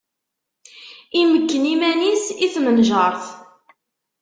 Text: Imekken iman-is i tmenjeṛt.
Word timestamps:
Imekken 1.21 1.63
iman-is 1.73 2.25
i 2.45 2.47
tmenjeṛt. 2.53 3.23